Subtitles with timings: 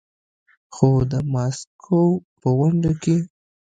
[0.73, 2.01] خو د ماسکو
[2.41, 3.17] په غونډه کې